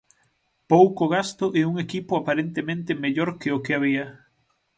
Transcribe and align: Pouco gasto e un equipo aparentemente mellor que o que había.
Pouco 0.71 1.03
gasto 1.15 1.45
e 1.59 1.61
un 1.71 1.75
equipo 1.85 2.11
aparentemente 2.15 2.91
mellor 3.03 3.29
que 3.41 3.49
o 3.55 3.59
que 3.65 3.73
había. 3.77 4.07